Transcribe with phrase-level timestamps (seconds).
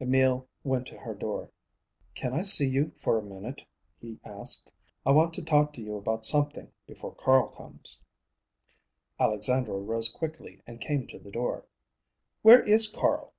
[0.00, 1.50] Emil went to her door.
[2.14, 3.66] "Can I see you for a minute?"
[4.00, 4.72] he asked.
[5.04, 8.02] "I want to talk to you about something before Carl comes."
[9.20, 11.66] Alexandra rose quickly and came to the door.
[12.40, 13.34] "Where is Carl?"